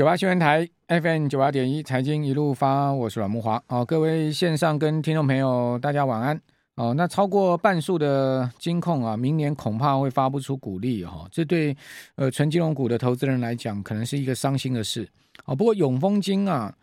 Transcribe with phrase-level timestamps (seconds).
[0.00, 3.62] 九八新闻台 FM 九八点一财经一路发，我是阮木华。
[3.66, 6.40] 好，各位线上跟听众朋友，大家晚安。
[6.76, 11.76] 哦，那超过半数的金控啊，明年恐怕会发不出股利哈，这对
[12.14, 15.06] 呃纯金融股的投资人来讲，可能是一个伤心的事。
[15.44, 16.74] 哦，不过永丰金啊，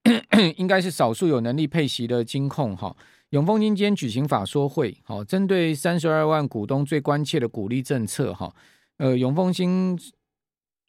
[0.56, 2.96] 应该是少数有能力配息的金控哈。
[3.28, 8.50] 永丰金今天举行法说会，好，针对三十二万股东最关切的股利政策哈，
[8.96, 9.94] 呃，永丰金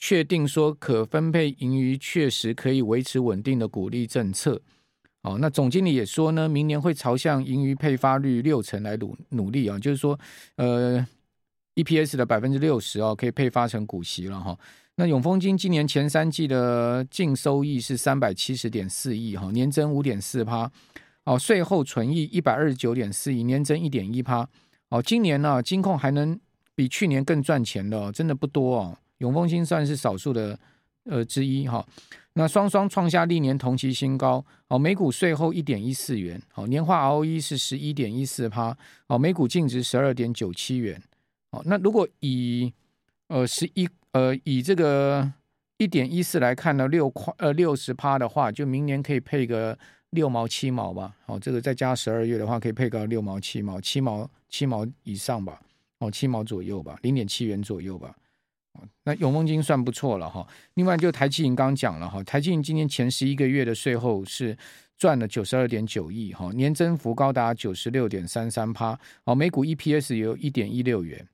[0.05, 4.61] 确定说可分配盈余确实可以维持稳定的股利政策。
[5.21, 10.19] 哦，那总经理也说呢，明年会朝向盈余配发率六成来努努力啊，就是说，
[10.57, 11.07] 呃
[11.75, 14.59] ，EPS 的百分之六十哦，可以配发成股息了哈。
[14.95, 20.69] 那永丰金今年前三季的净收益是三百七十点四亿哈，年增五点四趴。
[21.23, 24.45] 哦，税后纯益一百二十九点四亿，年增一点一趴。
[24.89, 26.37] 哦，今年呢、金控还能
[26.75, 28.97] 比去年更赚钱的，真的不多哦。
[29.23, 30.59] 永丰新算是少数的
[31.05, 31.85] 呃之一哈。
[32.33, 38.75] 那双双创下历年同期新高，哦，每股税后一点一四元，哦，年化 ROE 是十一点一四趴，
[39.07, 41.01] 哦，每股净值十二点九七元，
[41.51, 42.73] 哦，那如果以
[43.27, 45.31] 呃十一呃以这个
[45.77, 49.77] 一点一四来看呢，六块呃六十趴的话，就明年可以配个
[50.09, 55.61] 六毛七毛吧，哦，这个再加十二月的话，可以配个六毛七毛，七毛七毛以上吧，
[55.99, 58.15] 哦，七毛左右吧，零点七元左右吧。
[59.03, 64.57] 那永丰金算不错了哈，另外就台积银刚讲了哈，台积银今年前十一个月的税后是
[64.97, 71.27] 赚了九十二点九亿哈，年增幅高达九十六点三三趴，哦，每股 EPS 有一点一六元，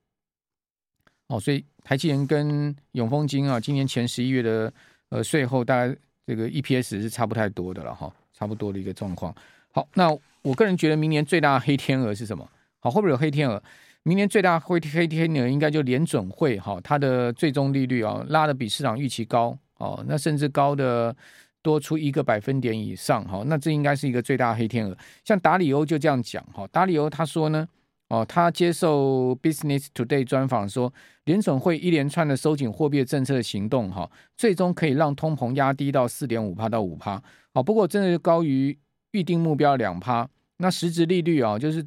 [1.28, 4.74] 哦，所以台积银跟永丰金啊，今年前十一月的
[5.10, 5.96] 呃税后大概
[6.26, 9.34] 这个 EPS 是差不太多的了哈，差不多的一个状况。
[9.72, 10.10] 好，那
[10.42, 12.50] 我个人觉得明年最大的黑天鹅是什么？
[12.80, 13.62] 好，会不会有黑天鹅？
[14.04, 21.16] 明年最大灰黑天鹅应该就联准会哈，它的最终利率啊拉得比市场预期高哦，那甚至高的
[21.62, 24.98] 多出一个百分点以上哈，那这应该是一个最大黑天鹅。
[25.26, 27.68] 像达里欧就这样讲哈，达里欧他说呢，
[28.08, 30.92] 哦，他接受 Business Today 专访说，
[31.26, 37.22] 联准会一连串的收紧货币政策的行动哈，最终可以让通膨压低到四点五趴到五趴，
[37.54, 38.76] 哦，不过真的是高于
[39.12, 41.86] 预定目标两趴，那实质利率啊就是。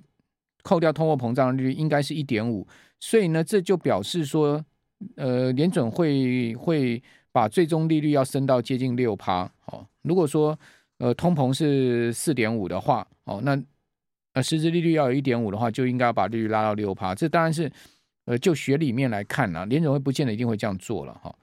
[0.63, 2.67] 扣掉通货膨胀率应该是一点五，
[3.01, 4.65] 所以呢，这就表示说，
[5.17, 7.03] 呃，联准会会
[7.33, 9.43] 把最终利率要升到接近六趴。
[9.67, 10.59] 哦，如果说
[10.99, 13.61] 呃通膨是四点五的话，哦，那
[14.35, 17.15] 呃实质利率要有一点五的话，就应该要把利率拉到六趴。
[17.15, 17.71] 这当然是
[18.27, 21.35] 呃就学里面来看呢、啊，联准会不见得一定会这样做了哈，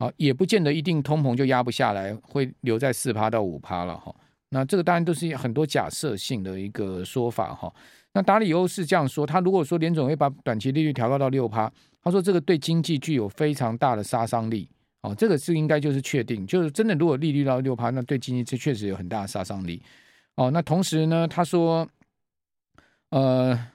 [0.00, 4.12] 好、也不见得一定通膨就压不下来，会留在四趴到五趴了哈、
[4.48, 7.72] 那这个当然都是很多假设性的一个说法哈。
[8.14, 11.70] 那达里欧是这样说，他如果说联总会把短期利率调高到六趴，
[12.00, 14.68] 他说这个对经济具有非常大的杀伤力，
[15.02, 19.82] 哦，这个是应该就是确定，就是真的如果利率到六趴，那对经济这确实有很大的杀伤力，
[20.36, 21.88] 哦，那同时呢，他说，
[23.10, 23.66] 呃，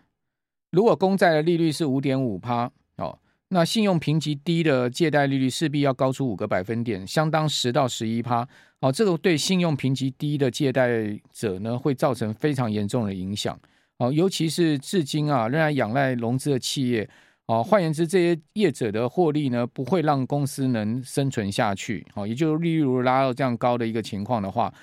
[0.72, 8.47] 如果公债的利率是五点五趴，哦，那信用评级低的借贷利率势必要高出五个百分点，相当十到十一趴，
[8.79, 10.89] 哦，这个对信用评级低的借贷
[11.33, 13.59] 者呢，会造成非常严重的影响。
[13.99, 17.07] 哦，尤其是至今啊，仍然仰赖融资的企业，
[17.47, 22.05] 哦，换言之，这些业者的获利呢，不会让公司能生存下去。
[22.15, 24.73] 哦，也就是利率拉到这样高的一个情况的话，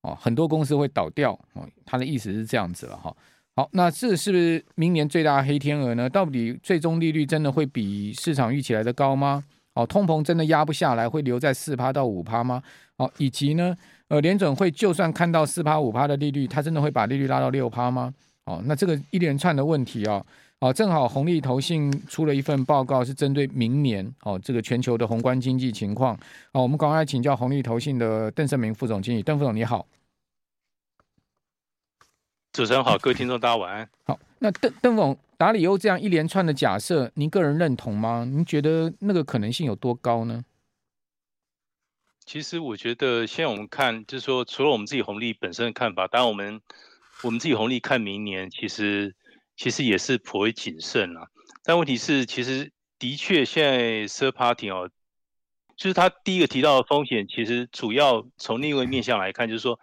[0.00, 1.32] 哦，很多公司会倒掉。
[1.52, 3.14] 哦，他的意思是这样子了哈。
[3.54, 6.08] 好，那这是不是明年最大黑天鹅呢？
[6.08, 9.44] 到底最终利率真的会比市场预期来的高吗？
[9.74, 12.62] 哦，通膨真的压不下来，会留在四趴到五趴吗？
[12.96, 13.76] 哦，以及呢，
[14.08, 18.14] 呃，联准会就算看到四趴五趴的利率，它真的会把利率拉到六趴吗？
[18.44, 20.24] 哦，那这个一连串的问题啊，
[20.58, 26.18] 哦，正好红利投信出了一份报告，是针对明年哦这个全球的宏观经济情况。
[26.50, 29.86] 哦，我们赶快请教红利投信的邓胜明副总经理，邓副总你好。
[32.52, 33.88] 主持人好，各位听众大家晚安。
[34.06, 38.24] 好，那邓邓总达里欧这样一连串的假设，您个人认同吗？
[38.28, 40.44] 您觉得那个可能性有多高呢？
[42.26, 46.60] 其实我觉得，现在我们看，就是说，除了我们自己红利本身的看法，当然我们。
[47.22, 49.14] 我们自己红利看明年，其实
[49.56, 51.28] 其实也是颇为谨慎啊。
[51.62, 54.90] 但问题是，其实的确现在 third party 哦，
[55.76, 59.78] 就是他第一个提到的风险，其实主要从另一个面向来看，就是说，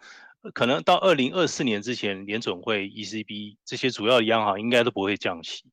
[0.53, 5.63] 可能到二零二四年之前，联总会、ECB 这些主要央行应该都不会降息。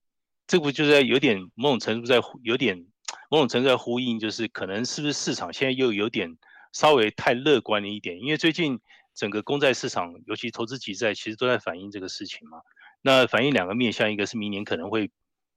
[0.47, 2.87] 这不就在有点某种程度在有点
[3.29, 6.37] 某种程度在呼应，就是可能是不是市场现在又有点
[6.73, 8.79] 稍微太乐观了一点，因为最近。
[9.17, 12.61] 整个公债市场，尤其投资级债，其实都在反映这个事情嘛。
[13.01, 15.11] 那反映两个面向，一个是明年可能会，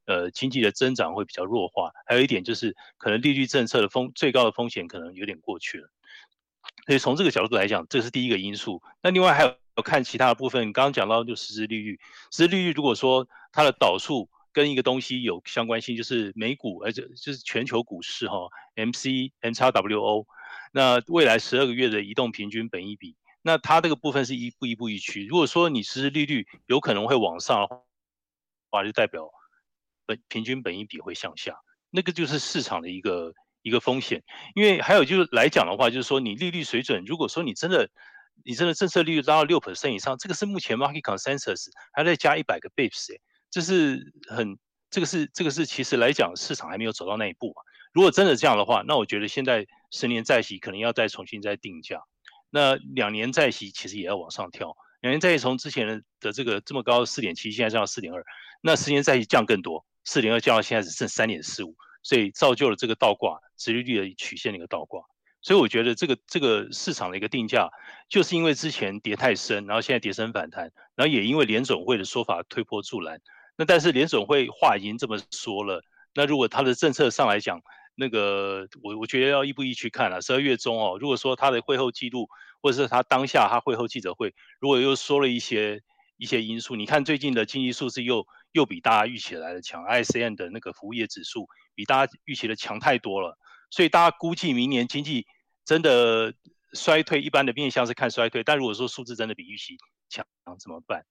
[0.06, 5.90] 呃，经济的增长会比较弱化，还有一点就是可能利率政策的风最高的风险可能有点过去了。
[6.86, 8.82] 所以从这个角度来讲，这是第一个因素。
[9.04, 12.00] 那另外还有看其他的部分，刚刚讲到就实质利率，
[12.32, 20.28] 实质利率如果说它的导数跟一个东西有相关性，就是美股，而且就是全球股市哈，M C M X W O，
[20.72, 25.26] 那未来十二个月的移动平均本益比，那它这个部分是一步一步一趋。
[25.26, 27.68] 如果说你实质利率有可能会往上的
[28.70, 29.30] 话，就代表
[30.06, 31.56] 本平均本益比会向下，
[31.90, 33.34] 那个就是市场的一个。
[33.62, 34.24] 一个风险，
[34.56, 37.90] 因为还有就是来讲的话，就是说你利率水准，如果说你真的，
[38.46, 43.20] 你真的政策利率拉到六 percent 以上，这个是目前 market consensus 还在加一百个 bips 哎，
[43.52, 44.58] 这是很，
[44.90, 47.54] 这个是这个是其实来讲市场还没有走到那一步。
[47.92, 52.02] 如果真的这样的话，那我觉得现在十年债息可能要再重新再定价，
[52.50, 58.26] 那两年债息其实也要往上跳，两年债息从之前的的这个这么高四点七，现在降到四点二，
[58.62, 61.76] 那十年债息降更多，四点二降到现在只剩三点四五。
[62.02, 65.04] 所以造就了这个倒挂，殖利率的曲线的一个倒挂。
[65.42, 67.70] 所以我觉得这个这个市场的一个定价，
[68.08, 73.20] 就是因为之前跌太深，然后现在跌深反弹，然后也因为联总会的说法推波助澜。
[73.58, 77.62] 那但是联总会话已经这么说了，那如果他的政策上来讲，
[78.00, 80.22] 那个我我觉得要一步一去看了。
[80.22, 82.30] 十二月中哦，如果说他的会后记录，
[82.62, 85.82] 或者是他当下他会后记者会，如果又说了一些
[86.18, 91.48] 一些因素，你看最近的经济数字又又比大家预期来的强，ISM 的那个服务业指数。
[91.76, 93.38] 比大家预期的强太多了，
[93.70, 95.26] 所以大家估计明年经济
[95.64, 96.34] 真的
[96.74, 98.44] 衰退，一般的面向是看衰退。
[98.44, 99.78] 但如果说数字真的比预期
[100.10, 100.26] 强
[100.60, 101.06] 怎么办？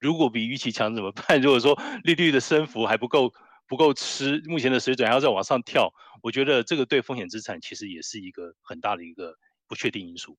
[0.00, 1.38] 如果比预期强怎么办？
[1.40, 3.32] 如果说利率的升幅还不够
[3.70, 5.94] 不够吃，目前的水准还要再往上跳，
[6.24, 9.36] 我觉得这个对风险资产其实也是一个很大的一个
[9.68, 10.36] 不确定因素。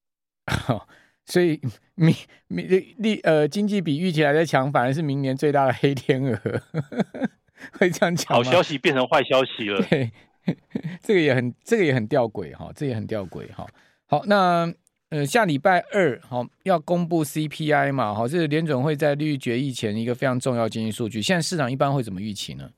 [1.26, 1.62] 所以
[1.96, 2.14] 明
[2.50, 2.68] 明
[2.98, 6.38] 利呃经济比预期来的强，反而是明年最大的黑天鹅。
[7.80, 9.82] 会这样讲，好 消息变成坏消息了。
[9.84, 10.12] 对，
[11.02, 13.66] 这个也很，这个也很吊诡哈，这个、也很吊诡哈。
[14.08, 14.70] 好，那
[15.10, 21.22] 呃，下礼拜二好要公布 CPI 嘛，好，这是联准会在利率决议前一个非常重要经济数据。
[21.22, 22.70] 现在市场一般会怎么预期呢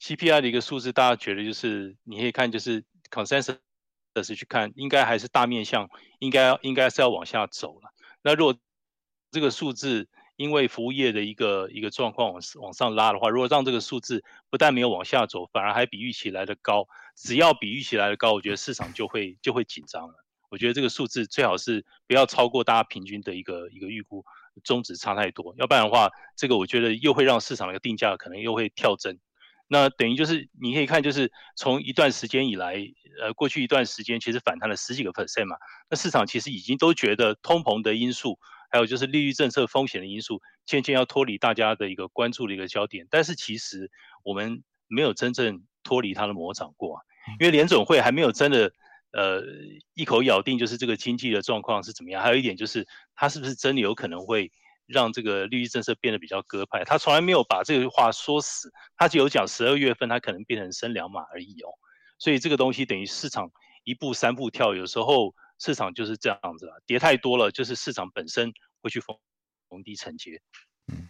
[0.00, 3.58] ？CPI 的一个数字，大家觉得就是你可以看，就是 consensus
[4.34, 5.88] 去看，应该还是大面向，
[6.18, 7.92] 应该应该是要往下走了。
[8.22, 8.56] 那如果
[9.30, 20.14] 这个数字，因为服务业的一个一个状况往往上拉的话，如果让这个数字不但没有往下走，反而还比预期来的高，只要比预期来的高，我觉得市场就会就会紧张了。
[20.48, 24.24] 我觉得这个数字最好是不要超过大家平均的一个一个预估
[24.64, 29.18] 中值差太多，要不然的话，这个我觉得又会让市场的一个定价可能又会跳增。
[29.72, 32.74] 那等于就是你可以看，就是从一段时间以来，
[33.22, 35.56] 呃，过去一段时间其实反弹了十几个 percent 嘛，
[35.88, 38.40] 那市场其实已经都觉得通膨的因素。
[38.72, 43.04] 还有就是利率政策风险的因素，渐渐要脱离大家的一个关注的一个焦点。
[43.10, 43.90] 但是其实
[44.22, 47.00] 我们没有真正脱离它的魔掌过，
[47.40, 48.72] 因为联总会还没有真的
[49.12, 49.42] 呃
[49.94, 52.22] 一口咬定就是这个经济的状况是怎么样。
[52.22, 52.86] 还有一点就是，
[53.16, 54.52] 它是不是真的有可能会
[54.92, 56.84] 让这个利率政策变得比较鸽派？
[56.84, 61.68] 他从来没有把这个话说死，他只有讲十二月份它可能变成升两码而已哦。
[62.18, 63.50] 所以这个东西等于市场
[63.84, 65.34] 一步三步跳，有时候。
[65.62, 68.50] 市场就是这样子了，跌太多了，就是市场本身
[68.80, 69.14] 会去逢
[69.68, 70.40] 逢低承接。
[70.90, 71.06] 嗯，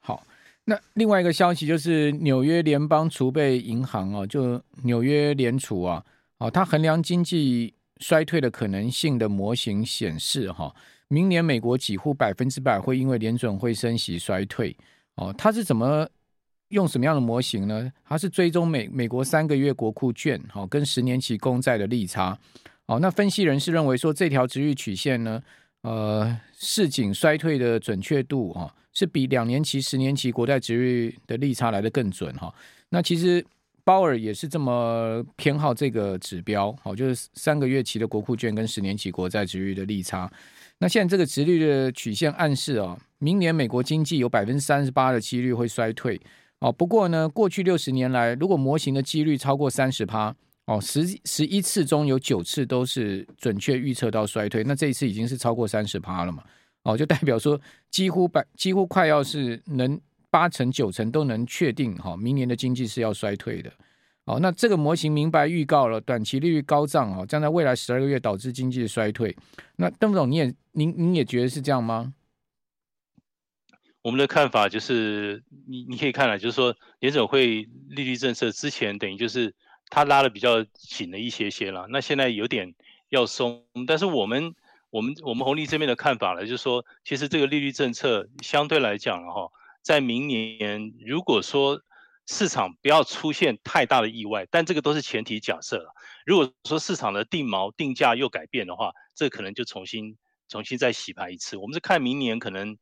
[0.00, 0.26] 好，
[0.64, 6.02] 那另外一个消息就是纽约联邦储备银行哦，就纽约联储啊，
[6.38, 10.74] 哦，它衡量经济衰退的可能性的模型显示哈，
[11.12, 14.74] 明年美国几乎百分之百会因为联准会升息衰退。
[15.16, 16.08] 哦，它是怎么
[16.68, 17.92] 用什么样的模型呢？
[18.02, 22.38] 它是追踪美美国三个月国库券好跟十年期公债的利差。
[22.86, 25.42] 好，那分析人士认为说，这条殖率曲线呢，
[25.82, 32.50] 呃，市井衰退的准确度啊、是比两年期、十年期国债殖利率的利差来得更准哈、
[32.88, 33.44] 那其实
[33.84, 40.32] 鲍尔也是这么偏好这个指标，好、就是三个月期的国库券跟十年期国债殖利率的利差。
[40.82, 46.20] 那现在这个殖率的曲线暗示啊、哦，明年美国经济有百分之三十八的几率会衰退。
[46.58, 50.34] 哦，不过呢，过去六十年来，如果模型的几率超过三十趴。
[50.64, 56.42] 哦，十十一次中有九次都是准确预测到衰退，那这一次已经是超过三十趴了嘛？
[56.82, 63.72] 哦，就代表说几乎百几乎快要是能八成九成都能确定哈、哦，明年的经济是要衰退的。
[64.24, 69.36] 哦，那这个模型明白预告了短期利率高涨哦，将在未来十二个月导致经济的衰退。
[69.76, 72.14] 那邓副总，你也您您也觉得是这样吗？
[74.02, 79.54] 我们的看法就是，你你可以看了，就是说联准会利率政策之前等于就是。
[79.94, 82.74] 它拉的比较紧了一些些了，那现在有点
[83.10, 84.54] 要松，但是我们
[84.88, 89.50] 我们我们红利这边的看法呢，就是说，其实这个利率政策相对来讲哈，
[89.82, 91.82] 在明年如果说
[92.26, 95.92] 市场不要出现太大的意外，但这个都是前提假设了。
[96.24, 100.16] 如果说市场的定锚定价又改变的话，这可能就重新
[100.48, 101.56] 重新再洗牌一次。
[101.56, 102.78] 我们是看明年可能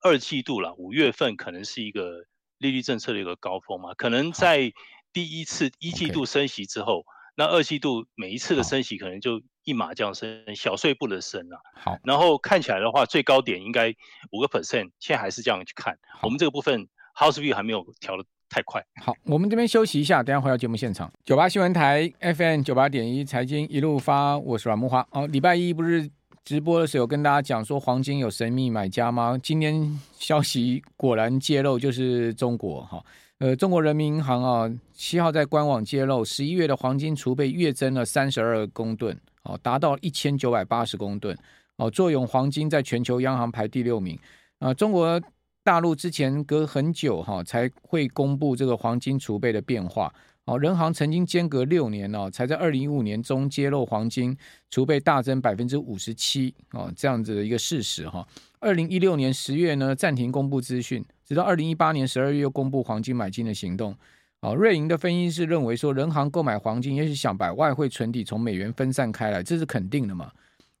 [0.00, 2.26] 二季度了，五月份可能是一个
[2.58, 4.72] 利率政策的一个高峰嘛，可能在
[5.12, 7.04] 第一次一季度升息之后.
[7.36, 11.58] 那二季度每一次的升息可能就一马这样升，小碎步的升了。
[11.74, 13.92] 好，然后看起来的话，最高点应该
[14.30, 15.98] 五个 percent，现在还是这样去看。
[16.22, 16.86] 我们这个部分
[17.16, 18.24] House View 还没有调的。
[18.48, 21.10] 太快，好，我们这边休息一下，等下回到节目现场。
[21.24, 25.04] 九八新闻台 FM 九八点一财经一路发，我是阮木花。
[25.10, 26.08] 哦，礼拜一不是
[26.44, 29.36] 直播的时候跟大家讲说黄金有神秘买家吗？
[29.42, 33.04] 今天消息果然揭露，就是中国哈，
[33.38, 41.36] 呃，中国人民银行啊，七号在官网揭露，十一月的黄金储备跃增了三十二公吨，哦，达到一千九百八十公吨，
[41.76, 44.16] 哦，坐拥黄金在全球央行排第六名，
[44.60, 45.20] 啊，中国。
[45.64, 50.12] 大陆之前隔很久哈才会公布这个黄金储备的变化，
[50.44, 54.36] 哦，人行曾经间隔六年哦，才在二零一五年中揭露黄金
[54.70, 58.28] 储备大增百分之五十七哦，这样子的一个事实哈。
[58.60, 63.96] 二零一六年十月呢暂停公布资讯，直到二零一八年十二月又公布黄金买金的行动。
[64.42, 70.30] 哦，瑞银的分析师认为说，人行购买黄金也许想把外汇存底从美元分散开来，这是肯定的嘛。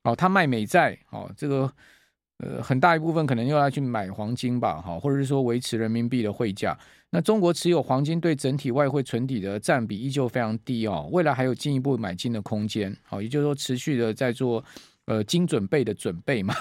[0.02, 1.72] 哦，他卖美债，哦，这个。
[2.38, 6.76] 呃，很大一部分可能又要去买黄金吧，哈，或者是说维持人民币的汇价。
[7.10, 14.62] 那中国持有黄金对整体外汇存底的占比依旧非常低哦，未来还有进一步买金的空间，好，也就是说持续的在做
[15.06, 16.52] 呃金准备的准备嘛，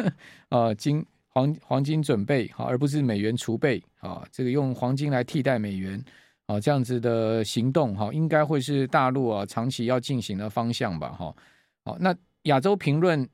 [0.48, 6.02] 呃金黄黄金准备好，而不是美元储备啊，这个用黄金来替代美元
[6.46, 11.36] 啊，这样子的行动哈，应该会是大陆啊长期要进行的方向吧，哈，
[11.84, 13.28] 好，那亚洲评论。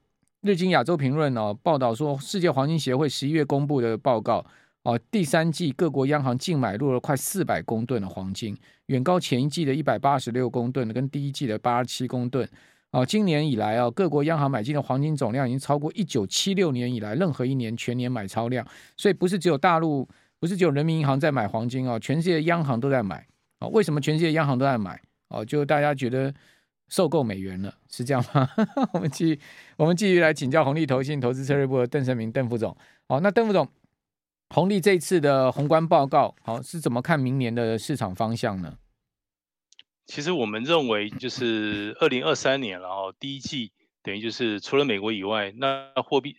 [0.44, 4.44] 日经亚洲评论哦报道说，世界黄金协会十一月公布的报告
[4.82, 8.54] 哦，第三季各国央行净买入了快四百公吨的黄金，
[8.88, 12.46] 远高前一季的一百八十六公吨，跟第一季的八十七公吨。
[12.90, 18.66] 哦，今年以来啊，各国央行买进的黄金总量已经超过一九七六年以来任何一年全年买超量，
[18.98, 20.06] 所以不是只有大陆，
[20.38, 23.26] 不是只有人民银行在买黄金哦，全世界央行都在买。
[23.60, 25.00] 哦，为什么全世界央行都在买？
[25.28, 26.30] 哦，就大家觉得。
[26.88, 28.48] 受够美元了，是这样吗？
[28.92, 29.38] 我们继，
[29.76, 32.76] 我们继续来请教红利投信投资策略部的邓胜明邓副总。
[33.08, 33.68] 好，那邓副总，
[34.50, 38.78] 红利这次的宏观报告，好是怎么看明年的市场方向呢？
[40.06, 43.72] 其实我们认为，就是二零二三年，然后第一季
[44.02, 46.36] 等于就是除了美国以外，那货币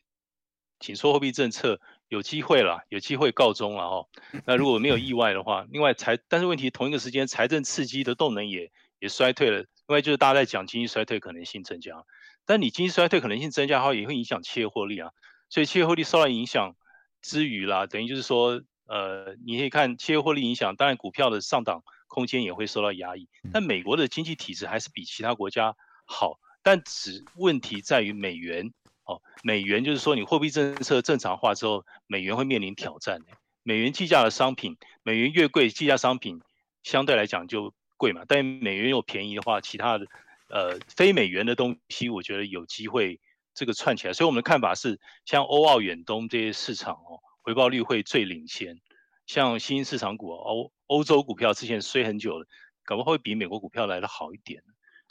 [0.79, 4.07] 紧缩货币政策有机会了，有机会告终了哈。
[4.45, 9.65] 那如果没有意外的话，另外财，但是问题同一个时间，财政刺激的动能也也衰退了。
[9.87, 12.05] 另外就是大家在讲经济衰退可能性增加，
[12.45, 15.11] 但你经济衰退可能性增加的话，也会影响企业获利啊。
[15.47, 16.75] 所以企业获利受到影响
[17.21, 23.29] 之余啦，等于就是说，呃，你可以看企业获利影响，当然股票的上档空间也会受到压抑。
[23.53, 25.75] 但美国的经济体制还是比其他国家
[26.05, 28.73] 好，但只问题在于美元
[29.03, 33.21] 哦，美元就是说你货币政策正常化之后，美元会面临挑战。
[33.61, 36.41] 美元计价的商品，美元越贵，计价商品
[36.81, 37.71] 相对来讲就。
[37.97, 40.05] 贵嘛，但美元又便宜的话，其他的
[40.49, 43.19] 呃非美元的东西，我觉得有机会
[43.53, 44.13] 这个串起来。
[44.13, 48.79] 所以我们的看法是，像欧澳远东这些市场哦，回报率会最领先。
[49.25, 52.45] 像新兴市场股欧欧洲股票之前衰很久了，
[52.83, 54.61] 搞不好会比美国股票来得好一点。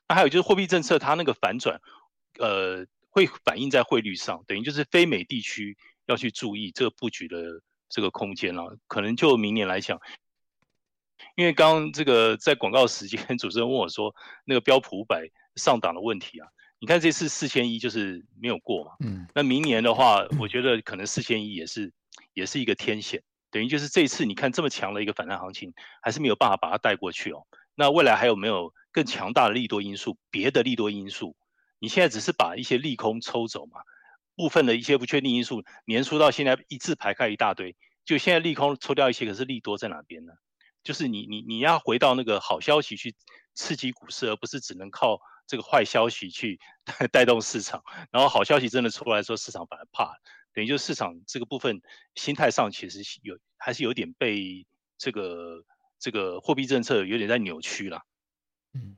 [0.07, 1.81] 那还有就是货币政策它那个反转，
[2.39, 5.77] 呃，会反映在汇率上，等于就是非美地区
[6.07, 8.79] 要去注意这个布局的这个空间了。
[8.87, 10.01] 可能就明年来讲。
[11.37, 21.93] 因为刚刚这个在广告时间， 主持人问我说，那个标普五百上档的问题啊，你看这次四千一就是没有过嘛，嗯，那明年的话，我觉得可能四千一也是
[22.33, 27.47] 也是一个天险，等于就是这次你看这么强的一个反弹行情，还是没有办法把它带过去哦。
[27.75, 30.17] 那未来还有没有更强大的利多因素？
[30.31, 31.37] 别的利多因素，
[31.79, 33.81] 你现在只是把一些利空抽走嘛，
[34.37, 40.33] 部分的一些不确定因素，年初到现在一字排开一大堆，就现在利空抽掉一些，可是利多在哪边呢？
[40.85, 43.15] 就是你你你要回到那个好消息去
[43.55, 46.61] 刺激股市，而不是只能靠这个坏消息去
[47.11, 47.83] 带动市场。
[48.13, 50.15] 然后好消息真的出来的时候，市场反而怕，
[50.53, 51.81] 等于就是市场这个部分
[52.15, 54.67] 心态上其实有还是有点被
[54.99, 55.65] 这个
[55.99, 58.03] 这个货币政策有点在扭曲了。
[58.75, 58.97] 嗯，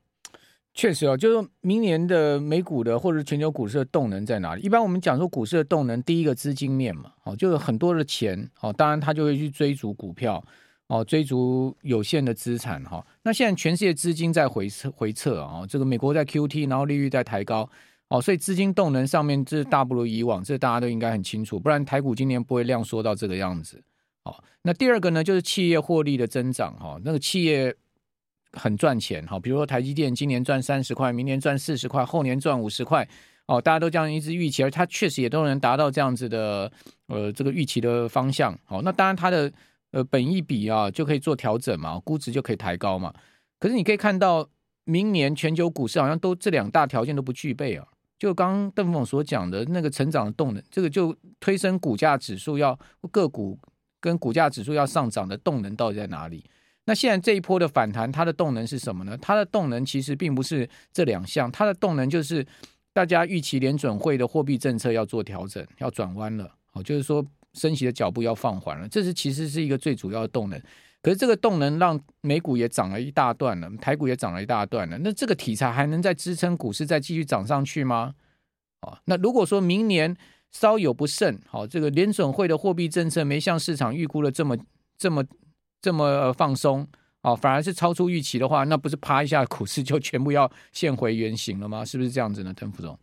[0.74, 4.62] 确实哦，就是明年的美股的或者全球股市的动能在哪里？
[4.62, 10.44] 一般我们讲说股市的动能，第一个资金面嘛，哦，就是很多的钱，哦，当然他就会去追逐股票。
[10.88, 17.68] 哦，追逐有限的资产哈，那现在全世界资金在回撤回撤啊，这个美国在 QT，然后利率在抬高，
[18.08, 23.82] 哦，所以资金动能上面这大不如以往，这大家都应该很清楚，不然台股今年不会量缩到这个样子，
[24.22, 27.74] 哦，那第二个呢，就是企业获利的增长哈，那个企业
[28.52, 33.08] 很赚钱哈，比如说台积电今年赚三十块，明年赚四十块，后年赚五十块。
[33.48, 36.68] 哦，大家都这样一直预期，而它确实也都能达到这样子的
[37.06, 38.52] 呃这个预期的方向。
[38.66, 39.48] 哦，那当然它的
[39.92, 43.12] 呃本益比啊就可以做调整嘛，估值就可以抬高嘛。
[43.58, 44.48] 可是你可以看到，
[44.84, 47.86] 明年全球股市好像都这两大条件都不具备啊。
[48.18, 52.78] 就刚刚邓凤所讲的那个成长的动能，这个就推升股价指数要
[53.10, 53.58] 个股
[54.00, 56.44] 跟股价指数要上涨的动能到底在哪里？
[56.86, 59.18] 那现在这一波的反弹，它的动能是什么呢？
[59.20, 62.46] 它的动能其实并不是这两项，它的动能就是
[62.92, 67.22] 大家预期联准会的货币政策要做调整，要转弯了，哦，就是说
[67.56, 70.60] 升息的脚步要放缓了，这是其实是一个最主要的动能。
[71.02, 74.98] 可是这个动能让美股也涨了一大段了，台股也涨了一大段了。
[74.98, 78.14] 那这个题材还能再支撑股市再继续涨上去吗？
[78.80, 80.16] 啊，那如果说明年
[80.50, 84.56] 稍有不慎，好，这个联准会的货币政策没像市场预估的这么
[84.98, 85.24] 这么
[85.80, 86.86] 这么放松，
[87.20, 91.84] 啊，反而是超出预期的话，那不是啪一下股市就全部要现回原形了吗？
[91.84, 92.98] 是不是这样子呢，邓副总？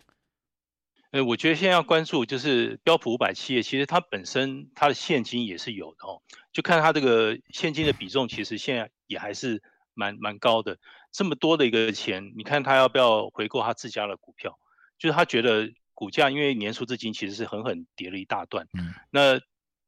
[1.14, 9.62] 呃，我觉得现在要关注就是标普五百企业，其实它本身它的现金也是有的哦，就看它这个现金的比重，其实现在也还是
[9.94, 10.80] 蛮蛮高的。
[11.12, 14.58] 这么多的一个钱，你看它要不要回购它自家的股票？
[14.98, 19.40] 就是他觉得股价因为年初至今其实是狠狠跌了一大段，嗯，那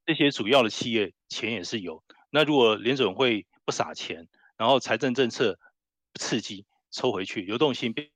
[0.05, 4.27] 这些主要的企业钱也是有，那如果联准会不撒钱，
[4.57, 5.57] 然后财政政策
[6.19, 8.09] 刺激抽回去，流动性变。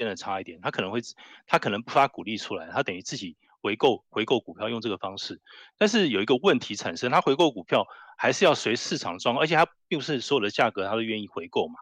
[0.00, 1.02] 变得差一点，他可能会，
[1.46, 5.42] 他可能不发股利出来，他等于自己回购回购股票用这个方式。
[5.76, 11.74] 但是有一个问题产生，他回购股票还是要随市场状况，而且他并不是所有的价格他都愿意回购嘛。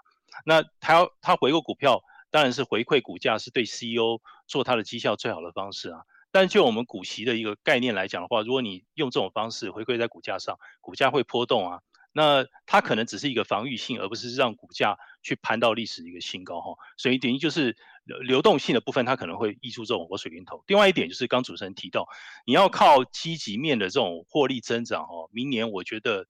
[0.45, 6.01] 那他要他回购股票，当然是回馈股价，是对 CEO 做他的绩效最好的方式啊。
[6.33, 11.83] 但就我们股息的一个概念来讲的话，如果你用这种方式回馈在股价上，股价会波动啊。
[12.13, 16.77] 那它可能只是一个防御性，而不是让股价去攀到历史的一个新高哈。
[16.97, 17.77] 所以等于就是
[18.27, 20.65] 流动性的部分，它可能会溢出这种活水龙头。
[20.67, 22.09] 另外一点就是刚主持人提到，
[22.45, 26.27] 你要靠积极面的这种获利增长哦，明年我觉得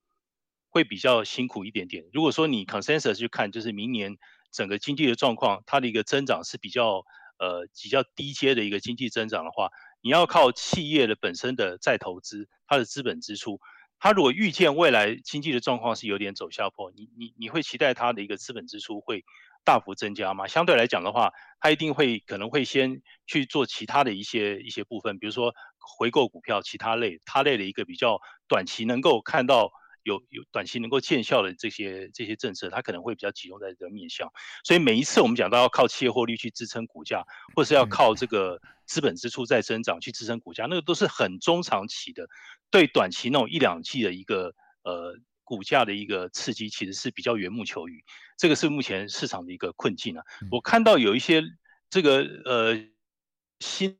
[0.68, 2.04] 会比较辛苦一点点。
[2.12, 4.18] 如果说你 consensus 去看，就是明年
[4.50, 7.04] 整个经济的状况，它的一个增长是比较
[7.38, 9.70] 呃比较低阶的一个经济增长的话，
[10.02, 13.60] 你要靠企业的本身的再投资，它的资本支出。
[14.00, 19.24] 他如果预见未来经济的状况是有点走下坡，你你你会期待他的一个资本支出会
[19.64, 20.46] 大幅增加吗？
[20.46, 29.72] 相对来讲的话，他一定会可能会先去做其他的一些一些部分，比如说回购股票，其他类他类的一个比较短期能够看到
[30.08, 34.32] 有有短期能够见效的这些这些政策，它可能会比较集中在这个面向。
[34.64, 37.22] 所以每一次我们讲到要靠企业获利去支撑股价，
[37.54, 42.26] 或是要靠这个资本支出再增长去支撑股价，那个都是很中长期的。
[42.70, 48.02] 对短期那种一两季的一个呃股价的一个刺激，其实是比较缘木求鱼，
[48.36, 50.24] 这个是目前市场的一个困境啊。
[50.50, 51.42] 我看到有一些
[51.90, 52.86] 这个呃
[53.60, 53.98] 新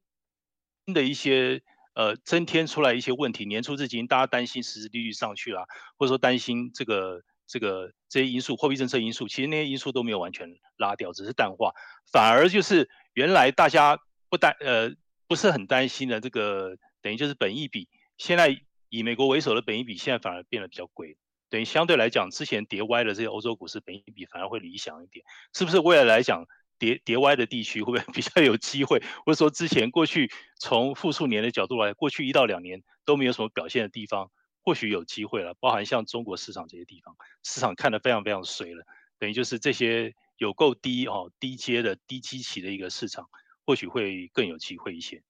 [0.93, 1.63] 的一些
[1.99, 11.73] 呃增添出来一些问题，年初至今大家担心实质利率上去了，或者说担心这个这个这些因素，货币政策因素，其实那些因素都没有完全拉掉，只是淡化，
[12.13, 14.95] 反而就是原来大家不担呃
[15.27, 17.89] 不是很担心的这个等于就是本益比。
[18.17, 18.57] 现在
[18.91, 21.17] 以美国为首的本益比现在反而变得比较贵，
[21.51, 25.81] 等于相对来讲，之前跌歪的这些欧洲股市本益比反而会理想一点，是不是？
[25.81, 26.47] 未来来讲，
[26.79, 29.03] 跌跌歪的地区会不会 比较有机会？
[29.27, 34.31] 或者说之前过去从复数年的角度来，过去一到两年都没有什么表现的地方，
[34.63, 35.55] 或许有机会了。
[35.61, 38.85] 包含像中国市场这些地方，市场看得非常非常水了，
[39.19, 43.29] 等于就是这些有够低哦低阶的低基期的一个市场，
[43.67, 45.23] 或许会更有机会一些。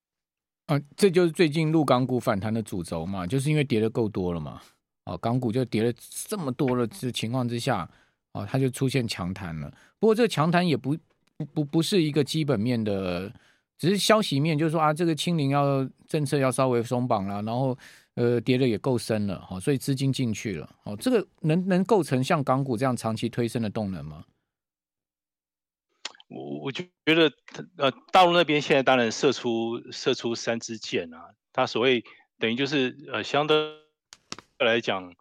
[0.67, 4.61] 啊，这就是最近陆港股反弹的主轴嘛，就是因为跌的够多了嘛，
[5.05, 5.91] 哦，港股就跌了
[6.27, 7.91] 这么多了这情况之下，
[8.33, 9.73] 哦，它就出现强弹了。
[9.99, 10.95] 不过这个强弹也不
[11.39, 13.33] 不不不是一个基本面的，
[13.79, 17.79] 只是消息面，就是说啊，这个清零要政策要稍微松绑了，然后
[18.15, 24.25] 呃跌的也够深了，哦，所以资金进去了，哦，这个能能构成像港股这样长期推升的动能吗？
[26.27, 27.33] 我我就觉得，
[27.77, 32.05] 呃，大陆那边现在当然射出射出三支箭啊，他所谓
[32.39, 33.57] 等于就是呃，相对
[34.59, 35.15] 来讲，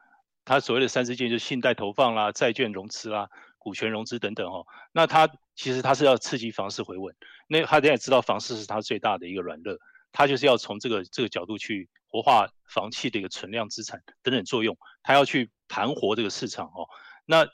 [0.43, 3.29] 他所谓的三支箭就是信贷投放啦、债券融资啦、
[3.67, 4.65] 股权融资等等哦。
[4.93, 7.13] 那他其实他是要刺激房市回稳，
[7.49, 9.77] 那他也知道房市是他最大的一个软肋，
[10.13, 16.87] 他就是要从这个这个角度去活化房企的一个存量资产等等作用，他要去盘活这个市场哦。
[17.25, 17.45] 那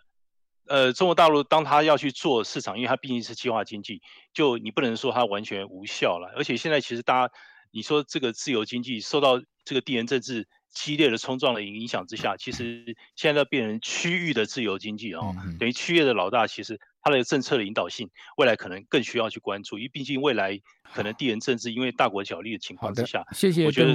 [0.66, 4.02] 呃，中国大陆当他要去做市场，因为它毕竟是计划经济，
[4.34, 6.32] 就你不能说它完全无效了。
[6.38, 7.34] 而且现在其实大家，
[7.72, 20.60] 你说这个自由经济受到这个地缘政治激烈的冲撞的影响之下，其实现在要变成区域的自由经济啊，嗯、等于区域的老大，其实它的政策的引导性，未来可能更需要去关注，因为毕竟未来
[20.94, 23.66] 可能地缘政治因为大国角力的情况之下，谢谢。
[23.66, 23.94] 我觉得。